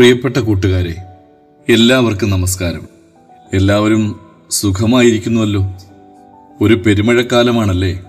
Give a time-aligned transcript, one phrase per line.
[0.00, 0.94] പ്രിയപ്പെട്ട കൂട്ടുകാരെ
[1.68, 2.88] എല്ലാവർക്കും നമസ്കാരം.
[3.54, 5.74] എല്ലാവരും സുഖമായിരിക്കുന്നുവല്ലോ?
[6.60, 8.00] ഒരു പെരുമഴക്കാലമാണല്ലേ?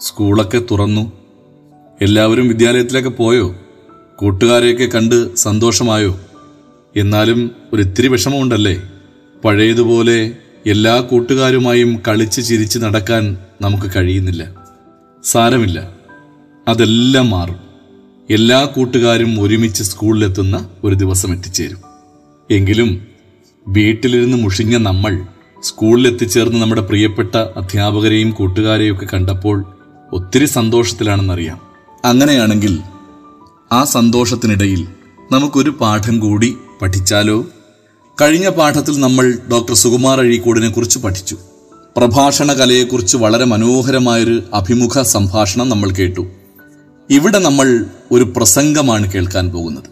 [0.00, 1.12] സ്കൂളൊക്കെ തുറന്നു.
[2.00, 3.54] എല്ലാവരും വിദ്യാലയത്തിലൊക്കെ പോയോ?
[4.16, 6.20] കൂട്ടുകാരെയൊക്കെ കണ്ട് സന്തോഷമായോ?
[6.96, 8.82] എന്നാലും ഒരിത്തിരി വിഷമമുണ്ടല്ലേ?
[9.44, 10.32] പഴയതുപോലെ
[10.66, 14.50] എല്ലാ കൂട്ടുകാരുമായും കളിച്ച് ചിരിച്ച് നടക്കാൻ നമുക്ക് കഴിയുന്നില്ല.
[15.24, 15.90] സാരമില്ല.
[16.68, 17.71] അതെല്ലാം മാറും.
[18.32, 21.78] എല്ലാ കൂട്ടുകാരും ഒരുമിച്ച് സ്കൂളിലെത്തുന്ന ഒരു ദിവസം എത്തിച്ചേരും.
[22.50, 23.06] എങ്കിലും
[23.68, 25.22] വീട്ടിലിരുന്ന് മുഷിഞ്ഞ നമ്മൾ
[25.62, 29.64] സ്കൂളിൽ എത്തിച്ചേർന്ന് നമ്മുടെ പ്രിയപ്പെട്ട അധ്യാപകരെയും കൂട്ടുകാരെയും ഒക്കെ കണ്ടപ്പോൾ
[30.12, 31.60] ഒത്തിരി സന്തോഷത്തിലാണെന്നറിയാം.
[32.04, 32.80] അങ്ങനെയാണെങ്കിൽ
[33.72, 34.86] ആ സന്തോഷത്തിനിടയിൽ
[35.32, 37.46] നമുക്കൊരു പാഠം കൂടി പഠിച്ചാലോ?
[38.22, 41.38] കഴിഞ്ഞ പാഠത്തിൽ നമ്മൾ ഡോക്ടർ സുകുമാർ അഴീക്കോടിനെ കുറിച്ച് പഠിച്ചു.
[41.96, 46.26] പ്രഭാഷണ കലയെക്കുറിച്ച് വളരെ മനോഹരമായൊരു അഭിമുഖ സംഭാഷണം നമ്മൾ കേട്ടു.
[47.12, 49.82] ഇവിടെ നമ്മൾ ഒരു പ്രസംഗമാണ് കേൾക്കാൻ പോകുന്നത്.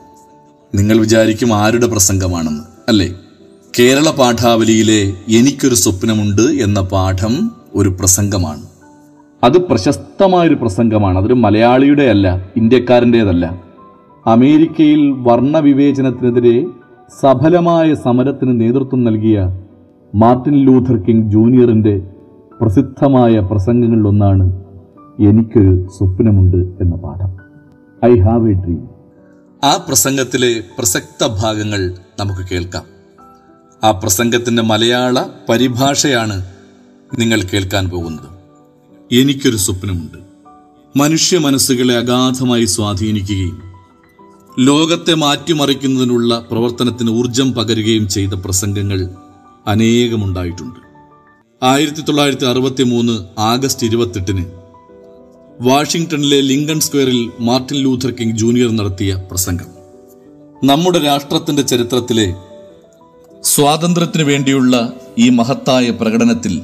[0.74, 3.14] നിങ്ങൾ വിചാരിക്കും ആരുടെ പ്രസംഗമാണെന്ന് അല്ലേ?
[3.78, 8.62] കേരള പാഠാവലിയിലെ എനിക്കൊരു സ്വപ്നമുണ്ട് എന്ന പാഠം ഒരു പ്രസംഗമാണ്.
[9.44, 11.18] അത് പ്രശസ്തമായൊരു പ്രസംഗമാണ്.
[11.18, 13.60] അതൊരു മലയാളിയുടെ അല്ല ഇന്ത്യക്കാരന്റെതല്ല.
[14.26, 16.66] അമേരിക്കയിൽ വർണവിവേചനത്തിനെതിരെ
[17.22, 19.38] സഫലമായ സമരത്തിന് നേതൃത്വം നൽകിയ
[20.14, 22.02] മാർട്ടിൻ ലൂഥർ കിങ് ജൂനിയറിന്റെ
[22.60, 24.59] പ്രസിദ്ധമായ പ്രസംഗങ്ങളിലൊന്നാണ്
[25.20, 27.30] എനിക്കൊരു സ്വപ്നമുണ്ട് എന്ന പാഠം.
[28.04, 28.88] ഐ ഹാവ് എ ഡ്രീം
[29.64, 32.82] ആ പ്രസംഗത്തിലെ പ്രസക്ത ഭാഗങ്ങൾ നമുക്ക് കേൾക്കാം.
[33.84, 36.46] ആ പ്രസംഗത്തിന്റെ മലയാള പരിഭാഷയാണ്
[37.18, 38.26] നിങ്ങൾ കേൾക്കാൻ പോകുന്നത്.
[39.14, 40.18] എനിക്കൊരു സ്വപ്നമുണ്ട്.
[40.98, 43.62] മനുഷ്യ മനസ്സുകളെ അഗാധമായി സ്വാധീനിക്കുകയും
[44.58, 49.08] ലോകത്തെ മാറ്റിമറിക്കുന്നതിനുള്ള പ്രവർത്തനത്തിന് ഊർജം പകരുകയും ചെയ്ത പ്രസംഗങ്ങൾ
[49.66, 50.80] അനേകമുണ്ടായിട്ടുണ്ട്.
[51.62, 54.59] ആയിരത്തി തൊള്ളായിരത്തി അറുപത്തി മൂന്ന് ആഗസ്റ്റ് ഇരുപത്തെട്ടിന്
[55.60, 59.66] വാഷിംഗ്ടണിലെ ലിങ്കൺ സ്ക്വയറിൽ മാർട്ടിൻ ലൂഥർ കിങ് ജൂനിയർ നടത്തിയ പ്രസംഗം.
[60.64, 62.34] നമ്മുടെ രാഷ്ട്രത്തിന്റെ ചരിത്രത്തിലെ
[63.42, 66.62] സ്വാതന്ത്ര്യത്തിനു വേണ്ടിയുള്ള ഈ മഹത്തായ പ്രകടനത്തിൽ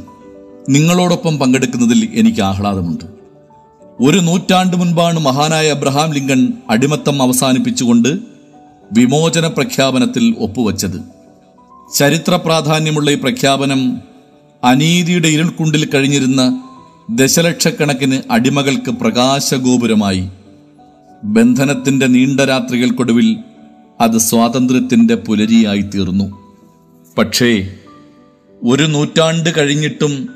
[0.68, 3.04] നിങ്ങളോടൊപ്പം പങ്കെടുക്കുന്നതിൽ എനിക്ക് ആഹ്ലാദമുണ്ട്.
[4.00, 8.18] ഒരു നൂറ്റാണ്ട് മുൻപാണ് മഹാനായ അബ്രഹാം ലിങ്കൺ അടിമത്തം അവസാനിപ്പിച്ചുകൊണ്ട്
[8.92, 11.00] വിമോചന പ്രഖ്യാപനത്തിൽ ഒപ്പുവച്ചത്.
[11.94, 13.98] ചരിത്ര പ്രാധാന്യമുള്ള ഈ പ്രഖ്യാപനം
[14.64, 16.65] അനീതിയുടെ ഇരുൾക്കുണ്ടിൽ കഴിഞ്ഞിരുന്ന
[17.10, 20.28] ദശലക്ഷക്കണക്കിന് അടിമകൾക്ക് പ്രകാശഗോപുരമായി.
[21.24, 23.36] ബന്ധനത്തിന്റെ നീണ്ട രാത്രികൾക്കൊടുവിൽ
[24.00, 26.56] അത് സ്വാതന്ത്ര്യത്തിന്റെ പുലരിയായി തീർന്നു.
[27.18, 27.74] പക്ഷേ
[28.62, 30.28] ഒരു നൂറ്റാണ്ട് കഴിഞ്ഞിട്ടും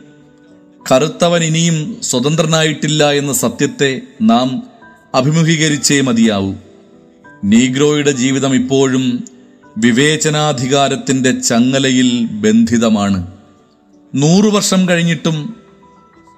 [0.92, 4.62] കറുത്തവൻ ഇനിയും സ്വതന്ത്രനായിട്ടില്ല എന്ന സത്യത്തെ നാം
[5.14, 6.54] അഭിമുഖീകരിച്ചേ മതിയാവൂ.
[7.44, 9.24] നീഗ്രോയുടെ ജീവിതം ഇപ്പോഴും
[9.78, 13.26] വിവേചനാധികാരത്തിന്റെ ചങ്ങലയിൽ ബന്ധിതമാണ്.
[14.14, 15.59] നൂറു വർഷം കഴിഞ്ഞിട്ടും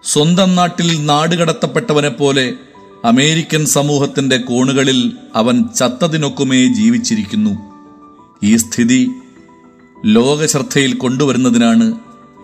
[0.04, 2.54] സ്വന്തം നാട്ടിൽ നാടുകടത്തപ്പെട്ടവനെ പോലെ
[3.04, 7.50] അമേരിക്കൻ സമൂഹത്തിന്റെ കോണുകളിൽ അവൻ ചത്തതിനൊക്കുമേ ജീവിച്ചിരിക്കുന്നു.
[8.42, 9.08] ഈ സ്ഥിതി
[10.04, 11.94] ലോകശ്രദ്ധയിൽ കൊണ്ടുവരുന്നതിനാണ്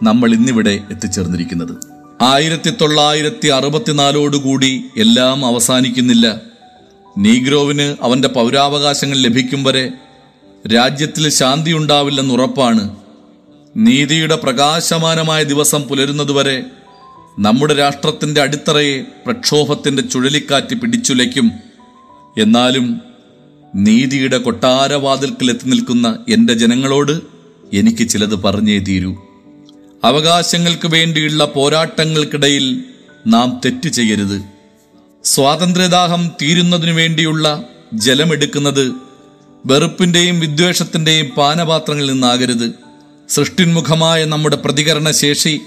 [0.02, 1.76] നമ്മൾ ഇന്നിവിടെ എത്തിച്ചേർന്നിരിക്കുന്നത്.
[2.22, 6.36] ആയിരത്തി തൊള്ളായിരത്തി അറുപത്തിനാലോടുകൂടി എല്ലാം അവസാനിക്കുന്നില്ല.
[7.18, 9.90] നീഗ്രോവിന് അവന്റെ പൗരാവകാശങ്ങൾ ലഭിക്കും വരെ
[10.74, 12.96] രാജ്യത്തിൽ ശാന്തിയുണ്ടാവില്ലെന്നുറപ്പാണ്.
[13.76, 16.62] നീതിയുടെ പ്രകാശമാനമായ ദിവസം പുലരുന്നതുവരെ
[17.38, 21.52] നമ്മുടെ രാഷ്ട്രത്തിന്റെ അടിത്തറയെ പ്രക്ഷോഭത്തിന്റെ ചുഴലിക്കാറ്റ് പിടിച്ചുലയ്ക്കും.
[22.38, 23.00] എന്നാലും
[23.74, 27.20] നീതിയുടെ കൊട്ടാരവാതിൽക്കൽ എത്തി നിൽക്കുന്ന എന്റെ ജനങ്ങളോട്
[27.72, 29.16] എനിക്ക് ചിലത് പറഞ്ഞേ തീരൂ.
[30.04, 32.84] അവകാശങ്ങൾക്ക് വേണ്ടിയുള്ള പോരാട്ടങ്ങൾക്കിടയിൽ
[33.26, 34.42] നാം തെറ്റ് ചെയ്യരുത്.
[35.24, 37.64] സ്വാതന്ത്ര്യദാഹം തീരുന്നതിനു വേണ്ടിയുള്ള
[37.94, 38.92] ജലമെടുക്കുന്നത്
[39.66, 42.72] വെറുപ്പിന്റെയും വിദ്വേഷത്തിന്റെയും പാനപാത്രങ്ങളിൽ നിന്നാകരുത്.
[43.28, 45.60] സൃഷ്ടിന്മുഖമായ നമ്മുടെ പ്രതികരണ ശേഷി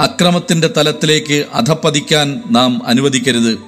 [0.00, 3.58] അക്രമത്തിന്റെ തലത്തിലേക്ക് അധപ്പതിക്കാൻ നാം അനുവദിക്കരുത്.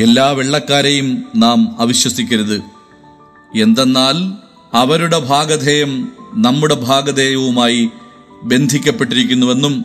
[0.00, 2.62] എല്ലാ വെള്ളക്കാരെയും നാം അവിശ്വസിക്കരുത്.
[3.58, 4.32] എന്തെന്നാൽ
[4.76, 7.88] അവരുടെ ഭാഗധേയം നമ്മുടെ ഭാഗധേയവുമായി
[8.42, 9.84] ബന്ധിക്കപ്പെട്ടിരിക്കുന്നുവെന്നും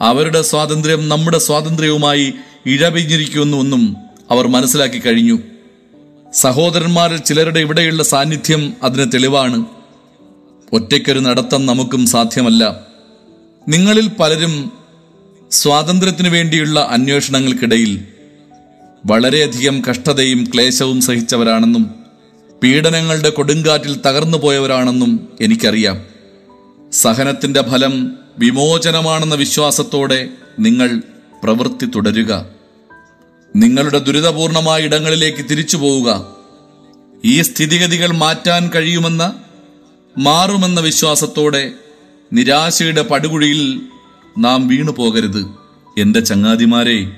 [0.00, 2.32] അവരുടെ സ്വാതന്ത്ര്യം നമ്മുടെ സ്വാതന്ത്ര്യവുമായി
[2.66, 3.96] ഇഴപിഞ്ഞിരിക്കുന്നുവെന്നും
[4.30, 5.38] അവർ മനസ്സിലാക്കി കഴിഞ്ഞു.
[6.34, 9.64] സഹോദരന്മാരിൽ ചിലരുടെ ഇവിടെയുള്ള സാന്നിധ്യം അതിന് തെളിവാണ്.
[10.72, 12.87] ഒറ്റയ്ക്കൊരു നടത്തം നമുക്കും സാധ്യമല്ല.
[13.68, 14.72] നിങ്ങളിൽ പലരും
[15.50, 18.04] സ്വാതന്ത്ര്യത്തിനു വേണ്ടിയുള്ള അന്വേഷണങ്ങൾക്കിടയിൽ
[19.06, 21.94] വളരെയധികം കഷ്ടതയും ക്ലേശവും സഹിച്ചവരാണെന്നും
[22.62, 26.04] പീഡനങ്ങളുടെ കൊടുങ്കാറ്റിൽ തകർന്നു പോയവരാണെന്നും എനിക്കറിയാം.
[26.92, 30.28] സഹനത്തിന്റെ ഫലം വിമോചനമാണെന്ന വിശ്വാസത്തോടെ
[30.58, 31.02] നിങ്ങൾ
[31.42, 32.46] പ്രവൃത്തി തുടരുക.
[33.56, 36.36] നിങ്ങളുടെ ദുരിതപൂർണമായ ഇടങ്ങളിലേക്ക് തിരിച്ചു പോവുക.
[37.24, 39.34] ഈ സ്ഥിതിഗതികൾ മാറ്റാൻ കഴിയുമെന്ന
[40.18, 41.72] മാറുമെന്ന വിശ്വാസത്തോടെ
[42.32, 43.80] നിരാശയുടെ പടുകുഴിയിൽ
[44.38, 45.46] നാം വീണു പോകരുത്.
[45.98, 47.12] എന്റെ ചങ്ങാതിമാരെ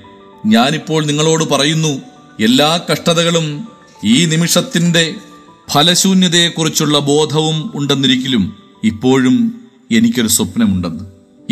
[0.45, 2.01] ഞാനിപ്പോൾ നിങ്ങളോട് പറയുന്നു
[2.43, 3.67] എല്ലാ കഷ്ടതകളും
[4.05, 5.15] ഈ നിമിഷത്തിന്റെ
[5.71, 9.61] ഫലശൂന്യതയെക്കുറിച്ചുള്ള ബോധവും ഉണ്ടെന്നിരിക്കലും ഇപ്പോഴും
[9.91, 11.03] എനിക്കൊരു സ്വപ്നമുണ്ടെന്ന്.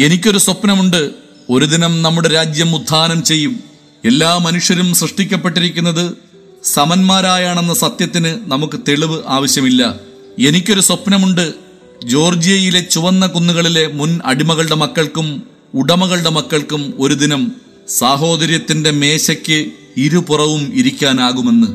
[0.02, 1.12] എനിക്കൊരു സ്വപ്നമുണ്ട്.
[1.50, 3.60] ഒരു ദിനം നമ്മുടെ രാജ്യം ഉത്ഥാനം ചെയ്യും.
[4.06, 6.18] എല്ലാ മനുഷ്യരും സൃഷ്ടിക്കപ്പെട്ടിരിക്കുന്നത്
[6.64, 9.96] സമന്മാരായാണെന്ന സത്യത്തിന് നമുക്ക് തെളിവ് ആവശ്യമില്ല.
[10.40, 11.69] എനിക്കൊരു സ്വപ്നമുണ്ട്.
[12.04, 15.44] ജോർജിയയിലെ ചുവന്ന കുന്നുകളിലെ മുൻ അടിമകളുടെ മക്കൾക്കും
[15.74, 17.52] ഉടമകളുടെ മക്കൾക്കും ഒരു ദിനം
[17.90, 21.68] സാഹോദര്യത്തിന്റെ മേശയ്ക്ക് ഇരുപുറവും ഇരിക്കാനാകുമെന്ന്.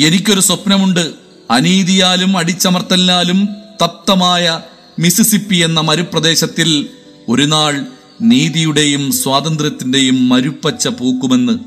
[0.00, 1.12] എനിക്കൊരു സ്വപ്നമുണ്ട്.
[1.50, 3.48] അനീതിയാലും അടിച്ചമർത്തലിനാലും
[3.82, 4.60] തപ്തമായ
[4.98, 6.88] മിസിസിപ്പി എന്ന മരുപ്രദേശത്തിൽ
[7.28, 7.86] ഒരു നാൾ
[8.22, 11.58] നീതിയുടെയും സ്വാതന്ത്ര്യത്തിന്റെയും മരുപ്പച്ച പൂക്കുമെന്ന്.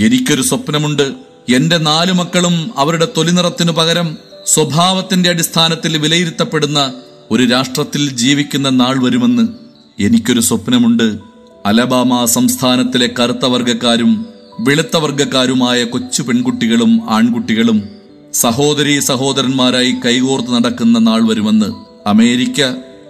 [0.00, 1.12] എനിക്കൊരു സ്വപ്നമുണ്ട്.
[1.48, 6.92] എന്റെ നാലു മക്കളും അവരുടെ തൊലിനിറത്തിനു പകരം സ്വഭാവത്തിന്റെ അടിസ്ഥാനത്തിൽ വിലയിരുത്തപ്പെടുന്ന
[7.30, 9.48] ഒരു രാഷ്ട്രത്തിൽ ജീവിക്കുന്ന നാൾ വരുമെന്ന്
[10.02, 11.18] എനിക്കൊരു സ്വപ്നമുണ്ട്.
[11.66, 14.26] അലബാമ സംസ്ഥാനത്തിലെ കറുത്ത വർഗക്കാരും
[14.60, 17.88] വെളുത്ത വർഗക്കാരുമായ കൊച്ചു പെൺകുട്ടികളും ആൺകുട്ടികളും
[18.34, 21.68] സഹോദരി സഹോദരന്മാരായി കൈകോർത്ത് നടക്കുന്ന നാൾ വരുമെന്ന്
[22.08, 22.60] അമേരിക്ക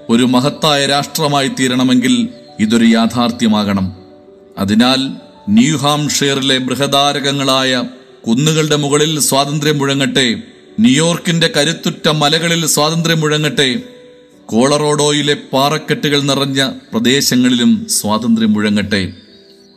[0.08, 2.28] ഒരു മഹത്തായ രാഷ്ട്രമായി തീരണമെങ്കിൽ
[2.60, 3.96] ഇതൊരു യാഥാർത്ഥ്യമാകണം.
[4.58, 5.00] അതിനാൽ
[5.48, 7.84] ന്യൂഹാംഷെയറിലെ ബൃഹദാരകങ്ങളായ
[8.28, 10.26] കുന്നുകളുടെ മുകളിൽ സ്വാതന്ത്ര്യം മുഴങ്ങട്ടെ
[10.80, 13.68] ന്യൂയോർക്കിന്റെ കരുത്തുറ്റ മലകളിൽ സ്വാതന്ത്ര്യം മുഴങ്ങട്ടെ
[14.48, 19.12] കോളറോഡോയിലെ പാറക്കെട്ടുകൾ നിറഞ്ഞ പ്രദേശങ്ങളിലും സ്വാതന്ത്ര്യം മുഴങ്ങട്ടെ.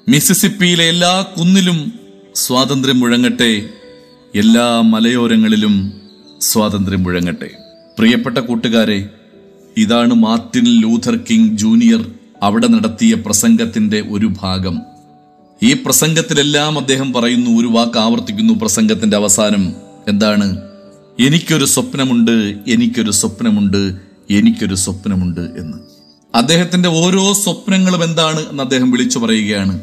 [0.09, 1.93] മിസിസിപ്പിയിലെ എല്ലാ കുന്നിലും
[2.35, 3.69] സ്വാതന്ത്ര്യം മുഴങ്ങട്ടെ.
[4.35, 5.93] എല്ലാ മലയോരങ്ങളിലും
[6.41, 7.51] സ്വാതന്ത്ര്യം മുഴങ്ങട്ടെ.
[7.99, 9.09] പ്രിയപ്പെട്ട കൂട്ടുകാരെ
[9.77, 12.11] ഇതാണ് മാർട്ടിൻ ലൂഥർ കിങ് ജൂനിയർ
[12.43, 14.81] അവിടെ നടത്തിയ പ്രസംഗത്തിന്റെ ഒരു ഭാഗം.
[15.63, 19.73] ഈ പ്രസംഗത്തിലെല്ലാം അദ്ദേഹം പറയുന്നു ഒരു വാക്ക് ആവർത്തിക്കുന്നു പ്രസംഗത്തിന്റെ അവസാനം.
[20.07, 20.57] എന്താണ്?
[21.19, 25.77] എനിക്കൊരു സ്വപ്നമുണ്ട് എനിക്കൊരു സ്വപ്നമുണ്ട് എനിക്കൊരു സ്വപ്നമുണ്ട് എന്ന്.
[26.35, 29.81] അദ്ദേഹത്തിന്റെ ഓരോ സ്വപ്നങ്ങളും എന്താണ് എന്ന് അദ്ദേഹം വിളിച്ചു പറയുകയാണ്.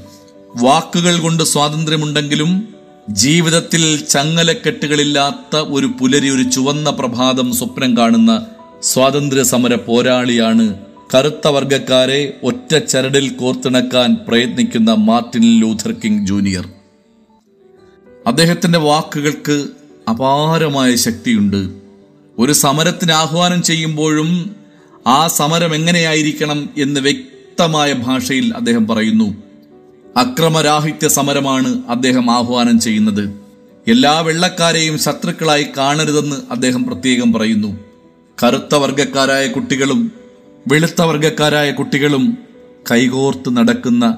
[0.56, 2.68] വാക്കുകൾ കൊണ്ട് സ്വാതന്ത്ര്യമുണ്ടെങ്കിലും
[3.10, 8.46] ജീവിതത്തിൽ ചങ്ങലക്കെട്ടുകളില്ലാത്ത ഒരു പുലരി ഒരു ചുവന്ന പ്രഭാതം സ്വപ്നം കാണുന്ന
[8.82, 10.74] സ്വാതന്ത്ര്യ സമര പോരാളിയാണ്
[11.14, 16.68] കറുത്ത വർഗക്കാരെ ഒറ്റ ചരടിൽ കോർത്തിണക്കാൻ പ്രയത്നിക്കുന്ന മാർട്ടിൻ ലൂഥർ കിങ് ജൂനിയർ.
[18.26, 19.66] അദ്ദേഹത്തിന്റെ വാക്കുകൾക്ക്
[20.10, 21.87] അപാരമായ ശക്തിയുണ്ട്.
[22.38, 24.56] ഒരു സമരത്തിന് ആഹ്വാനം ചെയ്യുമ്പോഴും
[25.06, 29.34] ആ സമരം എങ്ങനെയായിരിക്കണം എന്ന് വ്യക്തമായ ഭാഷയിൽ അദ്ദേഹം പറയുന്നു.
[30.16, 33.28] അക്രമരാഹിത്യ സമരമാണ് അദ്ദേഹം ആഹ്വാനം ചെയ്യുന്നത്.
[33.88, 37.78] എല്ലാ വെള്ളക്കാരെയും ശത്രുക്കളായി കാണരുതെന്ന് അദ്ദേഹം പ്രത്യേകം പറയുന്നു.
[38.42, 40.12] കറുത്ത വർഗക്കാരായ കുട്ടികളും
[40.68, 42.38] വെളുത്ത വർഗക്കാരായ കുട്ടികളും
[42.90, 44.16] കൈകോർത്ത് നടക്കുന്ന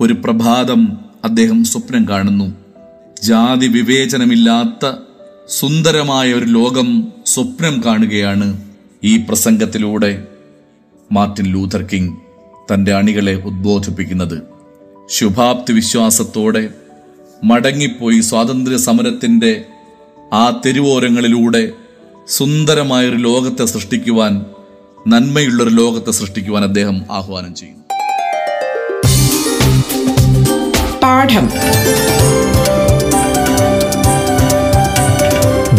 [0.00, 2.52] ഒരു പ്രഭാതം അദ്ദേഹം സ്വപ്നം കാണുന്നു.
[3.22, 4.92] ജാതി വിവേചനമില്ലാത്ത
[5.48, 8.60] സുന്ദരമായ ഒരു ലോകം സ്വപ്നം കാണുകയാണ്
[9.04, 10.26] ഈ പ്രസംഗത്തിലൂടെ
[11.12, 12.16] മാർട്ടിൻ ലൂഥർ കിങ്
[12.72, 14.42] തന്റെ അണികളെ ഉദ്ബോധിപ്പിക്കുന്നത്.
[15.10, 16.68] ശുഭാപ്തി വിശ്വാസത്തോടെ
[17.44, 19.64] മടങ്ങിപ്പോയി സ്വാതന്ത്ര്യ സമരത്തിന്റെ
[20.32, 21.72] ആ തെരുവോരങ്ങളിലൂടെ
[22.28, 24.46] സുന്ദരമായൊരു ലോകത്തെ സൃഷ്ടിക്കുവാൻ
[25.08, 27.84] നന്മയുള്ളൊരു ലോകത്തെ സൃഷ്ടിക്കുവാൻ അദ്ദേഹം ആഹ്വാനം ചെയ്യുന്നു.
[31.02, 31.48] പാഠം.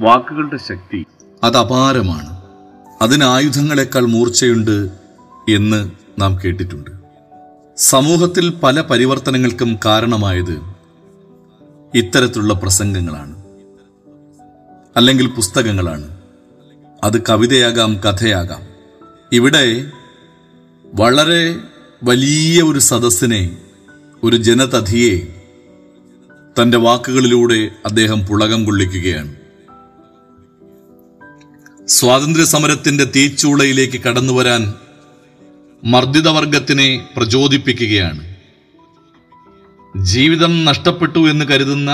[0.00, 1.06] വാക്കുകളുടെ ശക്തി.
[1.44, 2.42] അത് അപാരമാണ്.
[3.02, 4.88] അതിന് ആയുധങ്ങളെക്കാൾ മൂർച്ചയുണ്ട്
[5.48, 6.90] എന്ന് നാം കേട്ടിട്ടുണ്ട്.
[7.76, 10.62] സമൂഹത്തിൽ പല പരിവർത്തനങ്ങൾക്കും കാരണമായത്
[11.94, 13.42] ഇത്തരത്തിലുള്ള പ്രസംഗങ്ങളാണ്.
[14.96, 16.20] അല്ലെങ്കിൽ പുസ്തകങ്ങളാണ്.
[17.04, 18.62] അത് കവിതയാകാം കഥയാകാം.
[19.32, 19.90] ഇവിടെ
[20.94, 21.56] വളരെ
[22.02, 23.56] വലിയ ഒരു സദസ്സിനെ
[24.22, 25.42] ഒരു ജനതധിയെ
[26.62, 29.39] തന്റെ വാക്കുകളിലൂടെ അദ്ദേഹം പുളകം കൊള്ളിക്കുകയാണ്.
[31.90, 34.74] സ്വാതന്ത്ര്യ സമരത്തിന്റെ തീച്ചൂളയിലേക്ക് കടന്നുവരാൻ
[35.84, 38.22] മർദ്ദിതവർഗത്തിനെ പ്രചോദിപ്പിക്കുകയാണ്.
[39.96, 41.90] ജീവിതം നഷ്ടപ്പെട്ടു എന്ന് കരുതുന്ന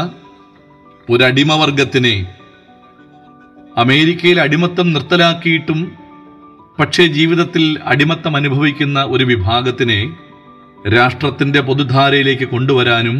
[1.10, 2.26] ഒരടിമവർഗത്തിനെ
[3.76, 5.80] അമേരിക്കയിൽ അടിമത്തം നിർത്തലാക്കിയിട്ടും
[6.78, 10.00] പക്ഷേ ജീവിതത്തിൽ അടിമത്തം അനുഭവിക്കുന്ന ഒരു വിഭാഗത്തിനെ
[10.92, 13.16] രാഷ്ട്രത്തിന്റെ പൊതുധാരയിലേക്ക് കൊണ്ടുവരാനും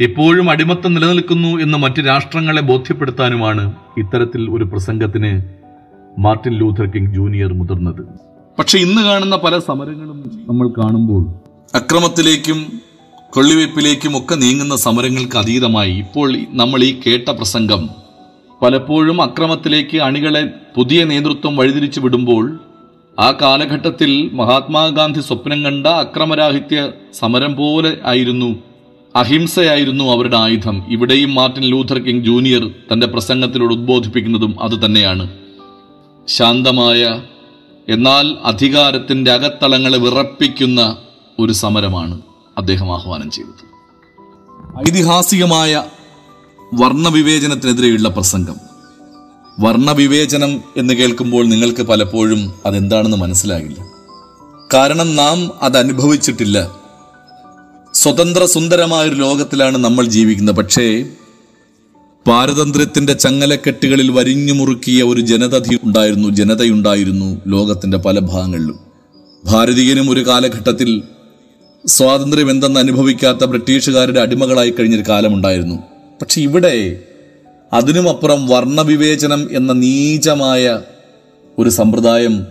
[0.00, 3.64] ഇപ്പോഴും അടിമത്തം നിലനിൽക്കുന്നു എന്ന് മറ്റ് രാഷ്ട്രങ്ങളെ ബോധ്യപ്പെടുത്താനുമാണ്
[3.98, 5.32] ഇത്തരത്തിൽ ഒരു പ്രസംഗത്തിന്
[6.18, 8.02] മാർട്ടിൻ ലൂഥർ കിങ് ജൂനിയർ മുതിർന്നത്.
[8.58, 11.22] പക്ഷെ ഇന്ന് കാണുന്ന പല സമരങ്ങളും നമ്മൾ കാണുമ്പോൾ
[11.76, 12.72] അക്രമത്തിലേക്കും
[13.32, 17.88] കൊള്ളിവയ്പ്പിലേക്കും ഒക്കെ നീങ്ങുന്ന സമരങ്ങൾക്ക് അതീതമായി ഇപ്പോൾ നമ്മൾ ഈ കേട്ട പ്രസംഗം
[18.62, 22.58] പലപ്പോഴും അക്രമത്തിലേക്ക് അണികളെ പുതിയ നേതൃത്വം വഴിതിരിച്ചു വിടുമ്പോൾ
[23.20, 28.56] ആ കാലഘട്ടത്തിൽ മഹാത്മാഗാന്ധി സ്വപ്നം കണ്ട അക്രമരാഹിത്യ സമരം പോലെ ആയിരുന്നു
[29.16, 30.84] അഹിംസയായിരുന്നു അവരുടെ ആയുധം.
[30.88, 35.28] ഇവിടെയും മാർട്ടിൻ ലൂഥർ കിങ് ജൂനിയർ തന്റെ പ്രസംഗത്തിലൂടെ ഉദ്ബോധിപ്പിക്കുന്നതും അത് തന്നെയാണ്.
[36.28, 37.22] ശാന്തമായ
[37.88, 40.96] എന്നാൽ അധികാരത്തിന്റെ അകത്തളങ്ങളെ വിറപ്പിക്കുന്ന
[41.38, 42.20] ഒരു സമരമാണ്
[42.58, 43.72] അദ്ദേഹം ആഹ്വാനം ചെയ്തത്.
[44.88, 45.84] ഐതിഹാസികമായ
[46.74, 48.56] വർണവിവേചനത്തിനെതിരെയുള്ള പ്രസംഗം.
[49.60, 53.84] വർണവിവേചനം എന്ന് കേൾക്കുമ്പോൾ നിങ്ങൾക്ക് പലപ്പോഴും അതെന്താണെന്ന് മനസ്സിലാകില്ല.
[54.74, 56.70] കാരണം നാം അത് അനുഭവിച്ചിട്ടില്ല
[57.94, 60.54] സ്വതന്ത്ര സുന്ദരമായ ഒരു ലോകത്തിലാണ് നമ്മൾ ജീവിക്കുന്നത്.
[60.54, 61.04] പക്ഷേ
[62.26, 68.78] പാരതന്ത്ര്യത്തിന്റെ ചങ്ങലക്കെട്ടുകളിൽ വരിഞ്ഞു മുറുക്കിയ ഒരു ജനത ഉണ്ടായിരുന്നു ജനതയുണ്ടായിരുന്നു ലോകത്തിന്റെ പല ഭാഗങ്ങളിലും.
[69.44, 71.02] ഭാരതീയനും ഒരു കാലഘട്ടത്തിൽ
[71.86, 75.74] സ്വാതന്ത്ര്യം എന്തെന്ന് അനുഭവിക്കാത്ത ബ്രിട്ടീഷുകാരുടെ അടിമകളായി കഴിഞ്ഞൊരു കാലമുണ്ടായിരുന്നു.
[76.22, 77.02] പക്ഷെ ഇവിടെ
[77.72, 80.82] അതിനുമപ്പുറം വർണവിവേചനം എന്ന നീചമായ
[81.58, 82.46] ഒരു സമ്പ്രദായം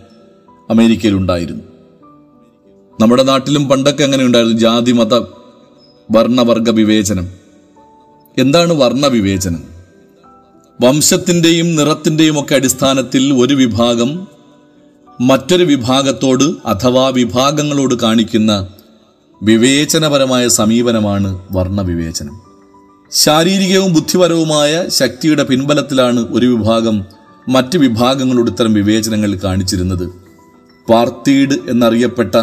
[0.69, 1.63] അമേരിക്കയിലുണ്ടായിരുന്നു.
[3.01, 5.13] നമ്മുടെ നാട്ടിലും പണ്ടൊക്കെ അങ്ങനെ ഉണ്ടായിരുന്നു ജാതി മത
[6.11, 7.40] വർണവർഗ വിവേചനം.
[8.39, 9.63] എന്താണ് വർണവിവേചനം
[10.81, 14.27] വംശത്തിന്റെയും നിറത്തിന്റെയും ഒക്കെ അടിസ്ഥാനത്തിൽ ഒരു വിഭാഗം
[15.21, 18.67] മറ്റൊരു വിഭാഗത്തോട് അഥവാ വിഭാഗങ്ങളോട് കാണിക്കുന്ന
[19.43, 22.41] വിവേചനപരമായ സമീപനമാണ് വർണവിവേചനം
[23.11, 27.05] ശാരീരികവും ബുദ്ധിപരവുമായ ശക്തിയുടെ പിൻബലത്തിലാണ് ഒരു വിഭാഗം
[27.49, 30.09] മറ്റ് വിഭാഗങ്ങളോട് ഇത്തരം വിവേചനങ്ങൾ കാണിച്ചിരുന്നത്.
[30.89, 32.35] പാർത്തീഡ് എന്നറിയപ്പെട്ട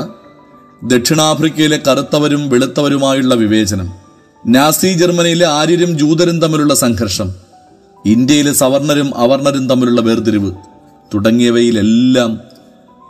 [0.84, 4.07] ദക്ഷിണാഫ്രിക്കയിലെ കറുത്തവരും വെളുത്തവരുമായുള്ള വിവേചനം.
[4.46, 7.34] നാസി ജർമ്മനിയിലെ ആര്യരും ജൂതരും തമ്മിലുള്ള സംഘർഷം
[8.06, 10.52] ഇന്ത്യയിലെ സവർണരും അവർണരും തമ്മിലുള്ള വേർതിരിവ്
[11.14, 12.40] തുടങ്ങിയവയിലെല്ലാം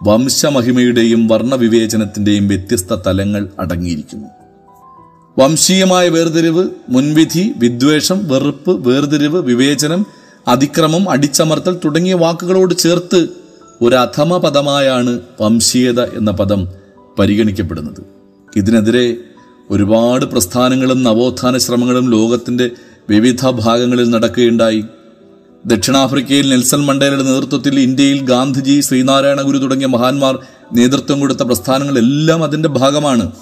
[0.03, 4.29] വംശമഹിമയുടെയും വർണവിവേചനത്തിന്റെയും വ്യത്യസ്ത തലങ്ങൾ അടങ്ങിയിരിക്കുന്നു.
[5.39, 10.07] വംശീയമായ വേർതിരിവ് മുൻവിധി വിദ്വേഷം വെറുപ്പ് വേർതിരിവ് വിവേചനം
[10.49, 13.29] അതിക്രമം അടിച്ചമർത്തൽ തുടങ്ങിയ വാക്കുകളോട് ചേർത്ത്
[13.83, 16.69] ഒരു അധമ പദമായാണ് വംശീയത എന്ന പദം
[17.19, 18.01] പരിഗണിക്കപ്പെടുന്നത്.
[18.57, 19.17] ഇതിനെതിരെ
[19.71, 22.71] ഒരുപാട് പ്രസ്ഥാനങ്ങളും നവോത്ഥാന ശ്രമങ്ങളും ലോകത്തിന്റെ
[23.11, 24.85] വിവിധ ഭാഗങ്ങളിൽ നടക്കുകയുണ്ടായി.
[25.67, 30.39] ദക്ഷിണാഫ്രിക്കയിൽ നെൽസൺ മണ്ടേലയുടെ നേതൃത്വത്തിൽ ഇന്ത്യയിൽ ഗാന്ധിജി ശ്രീനാരായണ ഗുരു തുടങ്ങിയ മഹാന്മാർ
[30.73, 33.33] നേതൃത്വം കൊടുത്ത പ്രസ്ഥാനങ്ങളെല്ലാം അതിന്റെ ഭാഗമാണ്.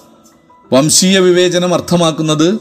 [0.72, 2.58] വംശീയ വിവേചനം അർത്ഥമാക്കുന്നത്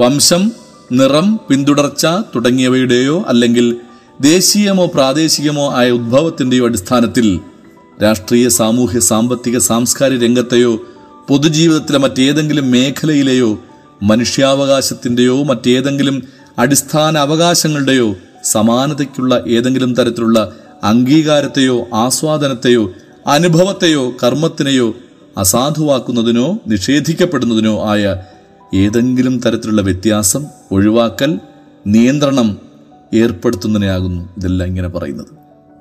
[0.00, 0.52] വംശം
[0.92, 3.76] നിറം പിന്തുടർച്ച തുടങ്ങിയവയുടെയോ അല്ലെങ്കിൽ
[4.20, 7.40] ദേശീയമോ പ്രാദേശികമോ ആയ ഉദ്ഭവത്തിന്റെയോ അടിസ്ഥാനത്തിൽ
[8.02, 10.78] രാഷ്ട്രീയ സാമൂഹ്യ സാമ്പത്തിക സാംസ്കാരിക രംഗത്തെയോ
[11.28, 13.64] പൊതുജീവിതത്തിലെ മറ്റേതെങ്കിലും മേഖലയിലെയോ
[14.02, 16.22] മനുഷ്യാവകാശത്തിന്റെയോ മറ്റേതെങ്കിലും
[16.58, 20.52] അടിസ്ഥാന അവകാശങ്ങളുടെയോ സമാനതയ്ക്കുള്ള ഏതെങ്കിലും തരത്തിലുള്ള
[20.84, 22.92] അംഗീകാരത്തെയോ ആസ്വാദനത്തെയോ
[23.26, 24.94] അനുഭവത്തെയോ കർമ്മത്തിനെയോ
[25.38, 28.16] അസാധുവാക്കുന്നതിനോ നിഷേധിക്കപ്പെടുന്നതിനോ ആയ
[28.74, 31.38] ഏതെങ്കിലും തരത്തിലുള്ള വ്യത്യാസം ഒഴിവാക്കൽ
[31.86, 32.58] നിയന്ത്രണം
[33.14, 35.26] ഏർപ്പെടുത്തുന്നതിനാകുന്നു ഇതെല്ലാം ഇങ്ങനെ പറയുന്നത്.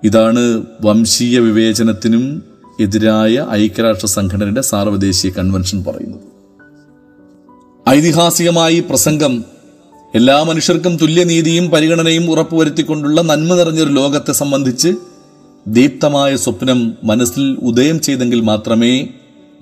[0.04, 2.44] ഇതാണ് വംശീയ വിവേചനത്തിനും
[2.82, 6.32] എതിരായ ഐക്യരാഷ്ട്ര സംഘടനയുടെ സാർവദേശീയ കൺവെൻഷൻ പറയുന്നത്.
[7.90, 9.44] ഐതിഹാസികമായി പ്രസംഗം
[10.16, 14.96] എല്ലാ മനുഷ്യർക്കും തുല്യനീതിയും പരിഗണനയും ഉറപ്പുവരുത്തിക്കൊണ്ടുള്ള നന്മ നിറഞ്ഞൊരു ലോകത്തെ സംബന്ധിച്ച്
[15.68, 19.08] ദീപ്തമായ സ്വപ്നം മനസ്സിൽ ഉദയം ചെയ്തെങ്കിൽ മാത്രമേ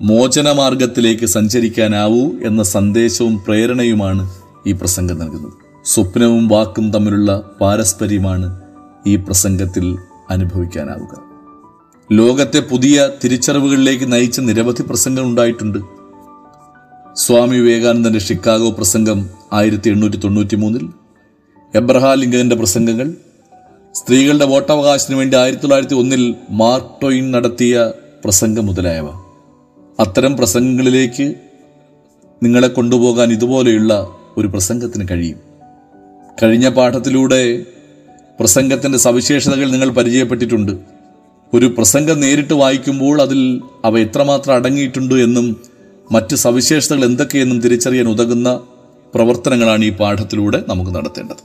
[0.00, 4.30] മോചനമാർഗത്തിലേക്ക് സഞ്ചരിക്കാനാവൂ എന്ന സന്ദേശവും പ്രേരണയുമാണ്
[4.66, 5.52] ഈ പ്രസംഗം നൽകുന്നത്.
[5.84, 8.60] സ്വപ്നവും വാക്കും തമ്മിലുള്ള പാരസ്പര്യമാണ്
[9.06, 9.98] ഈ പ്രസംഗത്തിൽ
[10.30, 11.29] അനുഭവിക്കാനാവുക.
[12.12, 15.78] ലോകത്തെ പുതിയ തിരിച്ചറിവുകളിലേക്ക് നയിച്ച നിരവധി പ്രസംഗങ്ങൾ ഉണ്ടായിട്ടുണ്ട്.
[17.14, 20.88] സ്വാമി വിവേകാനന്ദന്റെ ഷിക്കാഗോ പ്രസംഗം ആയിരത്തി എണ്ണൂറ്റി തൊണ്ണൂറ്റി മൂന്നിൽ
[21.74, 23.14] എബ്രഹാം ലിങ്കന്റെ പ്രസംഗങ്ങൾ
[23.94, 27.92] സ്ത്രീകളുടെ വോട്ടവകാശത്തിന് വേണ്ടി ആയിരത്തി തൊള്ളായിരത്തി ഒന്നിൽ മാർക്ക് ടോയിൻ നടത്തിയ
[28.24, 29.08] പ്രസംഗം മുതലായവ.
[30.00, 31.34] അത്തരം പ്രസംഗങ്ങളിലേക്ക്
[32.42, 35.38] നിങ്ങളെ കൊണ്ടുപോകാൻ ഇതുപോലെയുള്ള ഒരു പ്രസംഗത്തിന് കഴിയും.
[36.42, 37.64] കഴിഞ്ഞ പാഠത്തിലൂടെ
[38.40, 40.99] പ്രസംഗത്തിന്റെ സവിശേഷതകൾ നിങ്ങൾ പരിചയപ്പെട്ടിട്ടുണ്ട്.
[41.54, 45.56] ഒരു പ്രസംഗം നേരിട്ട് വായിക്കുമ്പോൾ അതിൽ അവ എത്രമാത്രം അടങ്ങിയിട്ടുണ്ട് എന്നും
[46.12, 48.60] മറ്റ് സവിശേഷതകൾ എന്തൊക്കെയെന്നും തിരിച്ചറിയാൻ ഉതകുന്ന
[49.14, 51.42] പ്രവർത്തനങ്ങളാണ് ഈ പാഠത്തിലൂടെ നമുക്ക് നടത്തേണ്ടത്.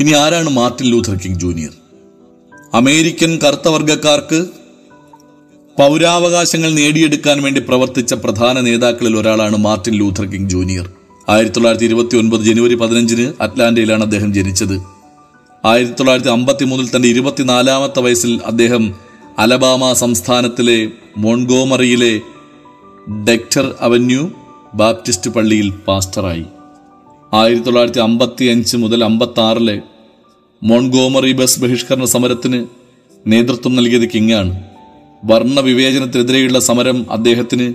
[0.00, 1.70] ഇനി ആരാണ് Martin Luther King junior?
[2.74, 4.46] American കറുത്തവർഗക്കാർക്ക്
[5.78, 10.92] പൗരാവകാശങ്ങൾ നേടിയെടുക്കാൻ വേണ്ടി പ്രവർത്തിച്ച പ്രധാന നേതാക്കളിൽ ഒരാളാണ് മാർട്ടിൻ ലൂഥർ കിങ് ജൂനിയർ.
[11.28, 15.01] ആയിരത്തി തൊള്ളായിരത്തി ഇരുപത്തി ഒൻപത് ജനുവരി പതിനഞ്ചിന് അറ്റ്ലാന്റയിലാണ് അദ്ദേഹം ജനിച്ചത്.
[15.64, 18.94] ആയിരത്തി തൊള്ളായിരത്തി അമ്പത്തി മൂന്നിൽ തന്റെ ഇരുപത്തിനാലാമത്തെ വയസ്സിൽ അദ്ദേഹം
[19.38, 22.20] അലബാമ സംസ്ഥാനത്തിലെ മോൺഗോമറിയിലെ
[23.24, 24.30] ഡെക്ടർ അവന്യൂ
[24.74, 26.44] ബാപ്റ്റിസ്റ്റ് പള്ളിയിൽ പാസ്റ്ററായി.
[27.34, 29.82] ആയിരത്തി തൊള്ളായിരത്തി അമ്പത്തി അഞ്ച് മുതൽ അമ്പത്തി ആറിലെ
[30.62, 32.66] മോൺഗോമറി ബസ് ബഹിഷ്കരണ സമരത്തിന്
[33.26, 34.64] നേതൃത്വം നൽകിയത് കിങ്ങാണ്.
[35.24, 37.74] വർണവിവേചനത്തിനെതിരെയുള്ള സമരം അദ്ദേഹത്തിന്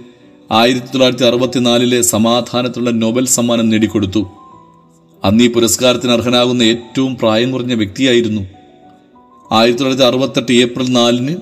[0.52, 4.37] ആയിരത്തി തൊള്ളായിരത്തി അറുപത്തിനാലിലെ സമാധാനത്തിലുള്ള നോബൽ സമ്മാനം നേടിക്കൊടുത്തു.
[5.28, 8.42] അന്ന് ഈ പുരസ്കാരത്തിന് അർഹനാകുന്ന ഏറ്റവും പ്രായം കുറഞ്ഞ വ്യക്തിയായിരുന്നു.
[9.52, 11.36] ആയിരത്തി തൊള്ളായിരത്തി അറുപത്തെട്ട് ഏപ്രിൽ നാലിന്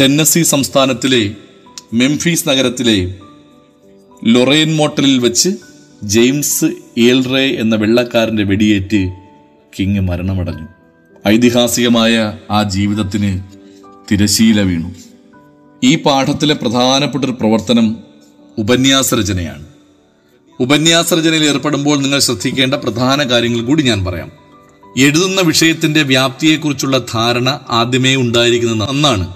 [0.00, 1.34] ടെന്നസി സംസ്ഥാനത്തിലെ
[1.92, 3.14] മെംഫീസ് നഗരത്തിലെ
[4.24, 5.48] ലൊറേൻ മോട്ടലിൽ വെച്ച്
[6.02, 6.64] ജെയിംസ്
[6.98, 9.12] ഏൽറേ എന്ന വെള്ളക്കാരന്റെ വെടിയേറ്റ്
[9.78, 10.66] കിങ് മരണമടഞ്ഞു.
[11.28, 13.42] ഐതിഹാസികമായ ആ ജീവിതത്തിന്
[14.12, 14.94] തിരശീല വീണു.
[15.84, 17.96] ഈ പാഠത്തിലെ പ്രധാനപ്പെട്ട ഒരു പ്രവർത്തനം
[18.58, 19.75] ഉപന്യാസ രചനയാണ്
[20.60, 24.32] ഉപന്യാസ രചനയിൽ ഏർപ്പെടുമ്പോൾ നിങ്ങൾ ശ്രദ്ധിക്കേണ്ട പ്രധാന കാര്യങ്ങൾ കൂടി ഞാൻ പറയാം.
[24.98, 29.34] എഴുതുന്ന വിഷയത്തിന്റെ വ്യാപ്തിയെക്കുറിച്ചുള്ള ധാരണ ആദ്യമേ ഉണ്ടായിരിക്കുന്നത് നന്നാണ്.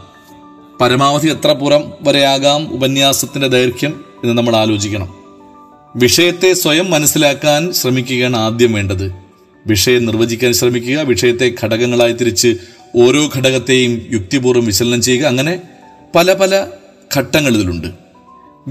[0.81, 5.15] പരമാവധി എത്ര പുറം വരെയാകാം ഉപന്യാസത്തിന്റെ ദൈർഘ്യം എന്ന് നമ്മൾ ആലോചിക്കണം.
[5.97, 9.13] വിഷയത്തെ സ്വയം മനസ്സിലാക്കാൻ ശ്രമിക്കുകയാണ് ആദ്യം വേണ്ടത്.
[9.67, 12.57] വിഷയം നിർവചിക്കാൻ ശ്രമിക്കുക വിഷയത്തെ ഘടകങ്ങളായി തിരിച്ച്
[12.97, 15.27] ഓരോ ഘടകത്തെയും യുക്തിപൂർവം വിശകലനം ചെയ്യുക.
[15.27, 15.61] അങ്ങനെ
[16.15, 16.67] പല പല
[17.17, 18.00] ഘട്ടങ്ങൾ ഇതിലുണ്ട്.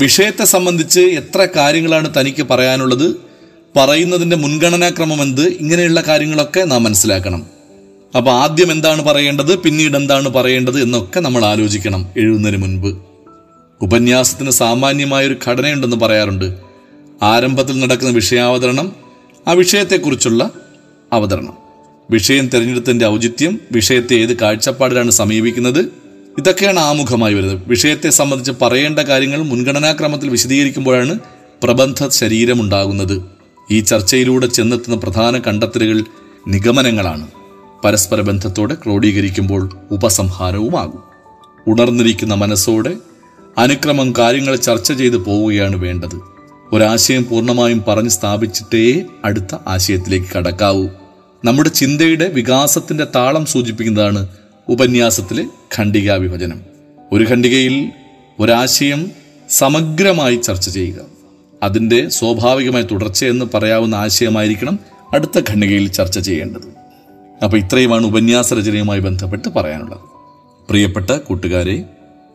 [0.02, 3.16] വിഷയത്തെ സംബന്ധിച്ച് എത്ര കാര്യങ്ങളാണ് തനിക്ക് പറയാനുള്ളത്
[3.76, 7.46] പറയുന്നതിന്റെ മുൻഗണനാക്രമം എന്ത് ഇങ്ങനെയുള്ള കാര്യങ്ങളൊക്കെ നാം മനസ്സിലാക്കണം.
[8.18, 12.98] അപ്പോൾ ആദ്യം എന്താണ് പറയേണ്ടത് പിന്നീട് എന്താണ് പറയേണ്ടത് എന്നൊക്കെ നമ്മൾ ആലോചിക്കണം എഴുതുന്നതിന് മുൻപ്.
[13.82, 16.48] ഉപന്യാസത്തിന് സാമാന്യമായ ഒരു ഘടനയുണ്ടെന്ന് പറയാറുണ്ട്.
[17.24, 18.96] ആരംഭത്തിൽ നടക്കുന്ന വിഷയാവതരണം
[19.48, 20.52] ആ വിഷയത്തെക്കുറിച്ചുള്ള
[21.14, 21.54] അവതരണം.
[22.12, 25.99] വിഷയം തിരഞ്ഞെടുത്തതിന്റെ ഔചിത്യം വിഷയത്തെ ഏത് കാഴ്ചപ്പാടിലാണ് സമീപിക്കുന്നത്
[26.40, 27.62] ഇതൊക്കെയാണ് ആമുഖമായി വരുന്നത്.
[27.68, 31.20] വിഷയത്തെ സംബന്ധിച്ച് പറയേണ്ട കാര്യങ്ങൾ മുൻഗണനാക്രമത്തിൽ വിശദീകരിക്കുമ്പോഴാണ്
[31.64, 33.22] പ്രബന്ധ ശരീരമുണ്ടാകുന്നത്.
[33.72, 36.04] ഈ ചർച്ചയിലൂടെ ചെന്നെത്തുന്ന പ്രധാന കണ്ടെത്തലുകൾ
[36.48, 37.28] നിഗമനങ്ങളാണ്.
[37.84, 41.04] പരസ്പര ബന്ധത്തോടെ ക്രോഡീകരിക്കുമ്പോൾ ഉപസംഹാരവുമാകും.
[41.68, 42.94] ഉണർന്നിരിക്കുന്ന മനസ്സോടെ
[43.58, 46.20] അനുക്രമം കാര്യങ്ങൾ ചർച്ച ചെയ്ത് പോവുകയാണ് വേണ്ടത്.
[46.72, 50.88] ഒരാശയം പൂർണമായും പറഞ്ഞ് സ്ഥാപിച്ചിട്ടേ അടുത്ത ആശയത്തിലേക്ക് കടക്കാവൂ.
[51.46, 54.28] നമ്മുടെ ചിന്തയുടെ വികാസത്തിന്റെ താളം സൂചിപ്പിക്കുന്നതാണ്
[54.70, 55.46] ഉപന്യാസത്തിലെ
[55.78, 56.62] ഖണ്ഡികാ വിഭജനം
[57.12, 57.92] ഒരു ഖണ്ഡികയിൽ
[58.40, 59.12] ഒരാശയം
[59.50, 61.00] സമഗ്രമായി ചർച്ച ചെയ്യുക.
[61.64, 64.80] അതിന്റെ സ്വാഭാവികമായ തുടർച്ചയെന്ന് പറയാവുന്ന ആശയമായിരിക്കണം
[65.14, 66.68] അടുത്ത ഖണ്ഡികയിൽ ചർച്ച ചെയ്യേണ്ടത്.
[67.44, 70.00] അപ്പോൾ ഇത്രയുമാണ് ഉപന്യാസ രചനയുമായി ബന്ധപ്പെട്ട് പറയാനുള്ളത്.
[70.70, 71.84] പ്രിയപ്പെട്ട കൂട്ടുകാരെ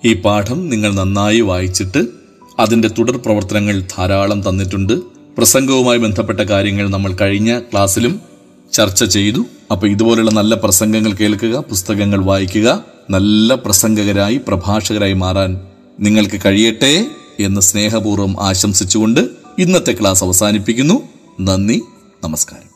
[0.04, 2.06] ഈ പാഠം നിങ്ങൾ നന്നായി വായിച്ചിട്ട്
[2.58, 4.92] അതിന്റെ തുടർ പ്രവർത്തനങ്ങൾ ധാരാളം തന്നിട്ടുണ്ട്.
[5.36, 8.20] പ്രസംഗവുമായി ബന്ധപ്പെട്ട കാര്യങ്ങൾ നമ്മൾ കഴിഞ്ഞ ക്ലാസ്സിലും
[8.74, 9.46] ചർച്ച ചെയ്തു.
[9.70, 15.60] അപ്പൊ ഇതുപോലുള്ള നല്ല പ്രസംഗങ്ങൾ കേൾക്കുക പുസ്തകങ്ങൾ വായിക്കുക നല്ല പ്രസംഗകരായി പ്രഭാഷകരായി മാറാൻ
[16.00, 17.06] നിങ്ങൾക്ക് കഴിയട്ടെ
[17.40, 19.20] എന്ന് സ്നേഹപൂർവം ആശംസിച്ചുകൊണ്ട്
[19.58, 21.02] ഇന്നത്തെ ക്ലാസ് അവസാനിപ്പിക്കുന്നു.
[21.40, 21.82] നന്ദി
[22.24, 22.68] നമസ്കാരം.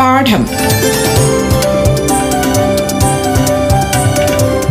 [0.00, 0.46] പാഠം.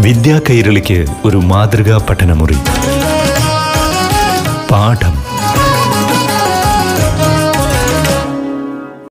[0.04, 2.58] വിദ്യാ കൈരളിക്ക് ഒരു മാതൃകാ പഠനമുറി.
[4.72, 5.19] പാഠം.